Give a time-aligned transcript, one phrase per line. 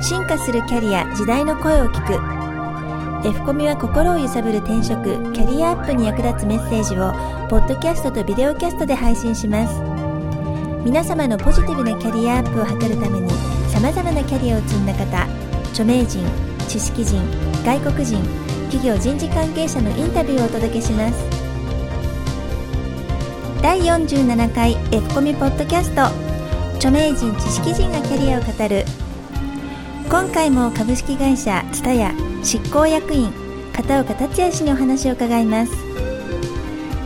[0.00, 3.28] 進化するキャリア時代の声を聞く。
[3.28, 7.10] F コミは心を揺さぶる転職キャリアアップに役立つメッセージを
[7.48, 9.74] ポッドキャストとビデオキャストで配信します。
[10.84, 13.28] 皆様のポジティブなキャリアアップを図るために
[13.68, 15.26] さまざまなキャリアを積んだ方
[15.70, 16.24] 著名人
[16.68, 17.20] 知識人
[17.64, 18.22] 外国人
[18.70, 21.14] 企業人事関係者のインタビューをお届けします。
[23.60, 26.02] 第47回 F コミポッドキャスト。
[26.76, 28.84] 著名人知識人がキャリアを語る
[30.10, 33.30] 今回も株式会社ツタヤ執行役員
[33.74, 35.72] 片岡達也氏にお話を伺います。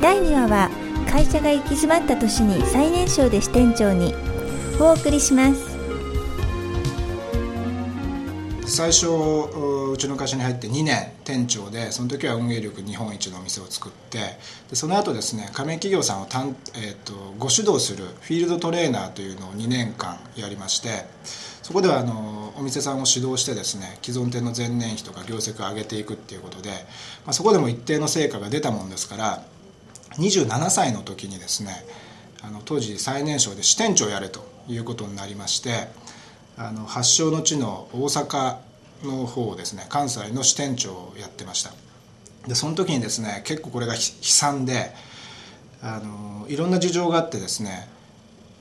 [0.00, 0.70] 第2話は
[1.10, 4.14] 会社が行き詰まった年に最年少で支店長に
[4.80, 5.76] お送りします。
[8.64, 9.06] 最初
[9.94, 14.18] うちの会社に入って2年店長でその時は運営力日本一のお店を作って
[14.68, 21.06] でその後ですね加盟企業さんをたん、えーと、ご指導するフィールドトレーナーというのを2年間やりまして
[21.62, 29.44] そこではあのお店さんを指導してですね既存店の前年比とか業績を上げていくっていうことで、まあ、そこでも一定の成果が出たもんですから
[30.16, 31.70] 27歳の時にですね
[32.42, 35.88] あの当時最年少で支店長をやれということになりまして
[36.56, 38.58] あの発祥の地の大阪
[39.02, 41.72] の方ですね関西の支店長をやってました。
[42.46, 44.92] でその時にですね結構これが悲惨で
[45.82, 47.88] あのいろんな事情があってですね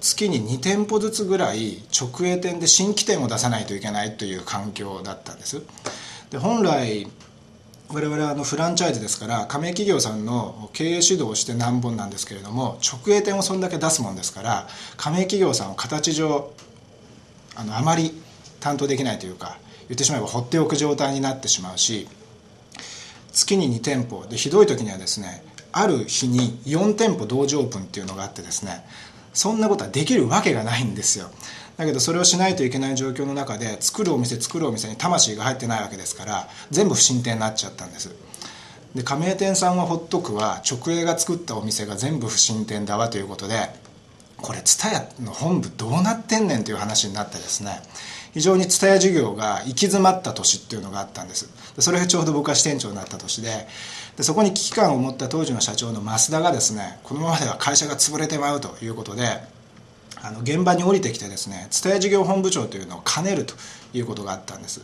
[0.00, 5.62] 月に2店舗ずつぐらい直営店で新規店を出さないといけないという環境だったんです。
[6.30, 7.06] で本来
[7.88, 14.66] 我々はあのフランチャイズですから加盟企業さんの経営指導をして何本なんですけれども直営店をそんだけ出すもんですから
[14.96, 16.50] 加盟企業さんを形上
[17.54, 18.10] あのあまり
[18.58, 22.08] 担当できないというか言ってしまえば放っておく状態になってしまうし
[23.32, 28.84] 月に2店舗でひどい時にはですねある日に4店舗同時オープンっていうのがあってですね
[29.34, 31.28] そんなことはできるわけがないんですよ。
[31.76, 38.14] だけどそれをしないといけない状況の中で作るお店作るお店に魂が入ってないわけですから全部不審店になっちゃったんです。
[38.94, 43.68] で加盟店さんはほっとくは直営が作ったお店が全部不審店だわということで
[44.38, 47.82] これ蔦屋の本部どうなってんねんという話になってですね
[48.36, 51.48] 非常に蔦屋事業が行き詰まった年っていうのがあったんです。
[51.78, 53.66] それがちょうど僕は支店長になった年で
[54.14, 59.22] でそこに危機感を持った当時の社長の増田がですねこのままでは会社が潰れてまうということで
[60.22, 63.54] あの現場に降りてきてですね蔦屋事業本部長というのを兼ねると
[63.94, 64.82] いうことがあったんです。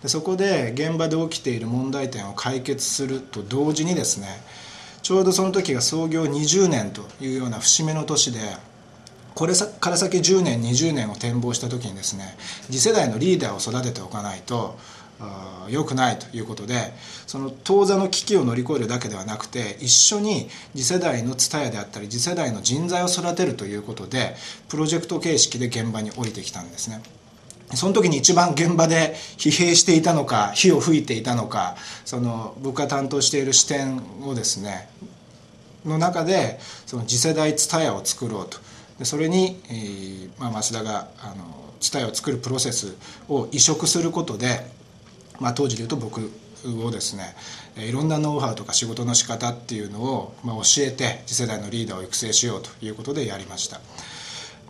[0.00, 4.28] でそこで現場で起きている問題点を解決すると同時にですね
[5.02, 8.40] ちょうどその時が創業20年というような節目の年で
[9.34, 12.36] これから先10年20年を展望した時にですね
[12.66, 14.76] 次世代のリーダーを育てておかないと
[15.68, 16.92] 良くないということで
[17.26, 24.34] その当座の危機を乗り越えるだけではなくて一緒に次世代の蔦屋であったり次世代の人材を育てるということで
[24.68, 27.02] プロジェクト形式で現場に降りてきたんですね。
[27.72, 34.88] その時に一番現場で疲弊していたのか火を吹いていたのかその僕が担当している視点をですね
[35.84, 38.58] の中でその次世代蔦屋を作ろうと。
[38.98, 42.96] でそれに、えーまあ、増田があの蔦屋を作るプロセス
[43.28, 44.74] を移植することで
[45.40, 46.30] まあ、当時でいうと僕
[46.84, 47.34] をですね
[47.76, 53.80] いろんなノウハウとか仕事の仕方っていうのを、まあ、教えて次世代のリーダーを育成しようということでやりました。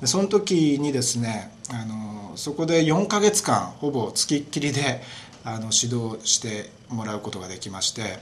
[0.00, 5.02] でその時にですねあのそこで4ヶ月間ほぼつきっきりで
[5.44, 8.18] あの指導してもらうことができまして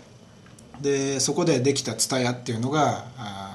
[0.81, 3.05] でそこでできた蔦屋っていうのが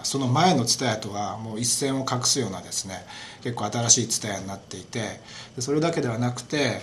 [0.04, 3.06] その前の蔦屋とはもう一線を画すようなですね
[3.44, 5.20] 結構新しい蔦屋になっていて
[5.60, 6.82] それだけではなくて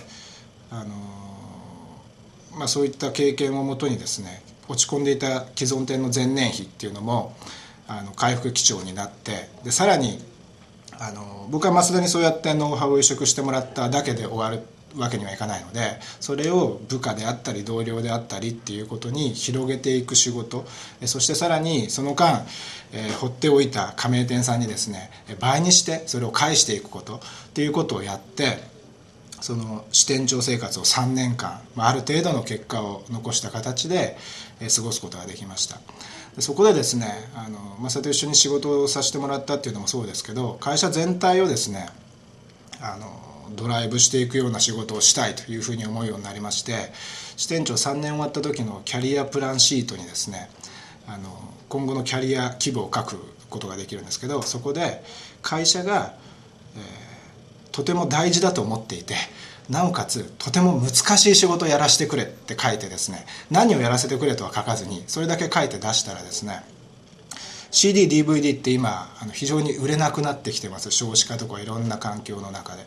[0.71, 1.25] あの
[2.57, 7.35] まあ、そういった経験をもとにですね落ち込んでいた既存店の前年比っていうのも
[7.87, 10.23] あの回復基調になってでさらに
[10.97, 14.65] あの僕は増田にそうやってノウハウを移植してもらっただけで終わる
[14.97, 20.65] わけにはいかないのでそれを部下であったり同僚であったりっていうことに広げていく仕事。
[21.05, 22.45] そしてさらにその間、
[22.91, 27.15] えー、放っておいた加盟店さんにですね倍にしてそれを返していくこと。
[27.15, 27.19] っ
[27.53, 28.59] ていうことをやって
[29.41, 34.17] その支店長生活を3年間、まあ、ある程度の結果を残した形で、
[34.59, 35.79] え過ごすことができました。
[36.39, 41.87] そこでですねあの増田と一緒に仕事をさせてもらったっていうのもそうですけど会社全体をですね
[42.85, 46.91] あのドライブしていくような仕事をしたいというふうに思うようになりまして
[47.37, 50.49] 支店長3年終わった時のキャリアプランシートにですね
[51.07, 51.29] あの
[51.69, 53.17] 今後のキャリア規模を書く
[53.49, 55.03] ことができるんですけどそこで
[55.41, 56.15] 会社が、
[56.75, 57.15] えー
[57.75, 59.15] とても大事だと思っていて
[59.69, 66.63] なおかつとても難しい仕事をやらせてくれって書いてですね何をやらせてくれとは書かずにそれだけ書いて出したらですね
[67.75, 70.91] CDDVD って今あの非常に売れなくなってきてます。
[70.91, 72.85] 少子化とかいろんな環境の中で。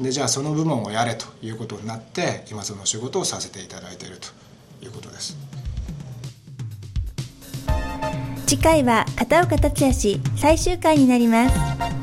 [0.00, 4.28] でじゃあその部門をやれということになって今その仕事をさせていただいていると
[4.84, 5.36] いうことです。
[8.46, 11.95] 次回は片岡達也氏最終回になります。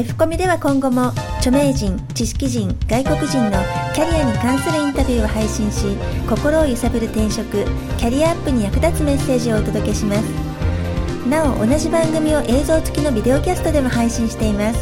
[0.00, 1.08] F コミでは今後も
[1.40, 3.50] 著名人知識人外国人の
[3.94, 5.94] キャリアに関するインタビューを配信し
[6.26, 7.66] 心を揺さぶる転職
[7.98, 10.22] キャリアアップに役立つメッセージをお届けします。
[11.28, 14.80] なお同じ番組を映像付きのビデオキャストでも配信しています。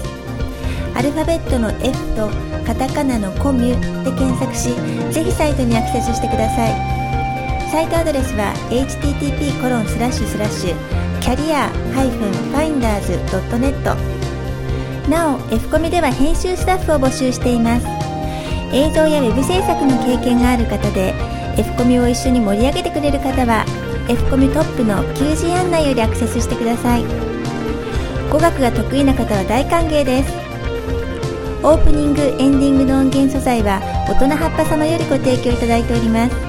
[0.95, 2.31] アルファベットの F と
[2.65, 4.69] カタカナのコミュで検索し
[5.13, 6.73] ぜひサイトにアクセスしてください。
[7.73, 10.77] サイトアドレスは http コロンスラッシュスラッシュ
[11.21, 11.69] キャリア
[12.55, 14.18] -finders.net
[15.09, 17.87] なお F コミでは編集スタッフを募集しています。
[18.73, 21.15] 映像やウェブ制作の経験がある方で
[21.57, 23.65] F コミを一緒に盛り上げてくれる方は
[24.09, 27.05] F コミトップの求人案内よりアクセスしてください。
[28.31, 30.33] 語学が得意な方は大歓迎です。
[31.63, 36.48] オープニングエンディングの音源素材は大人葉っぱ様よりご提供いただいております。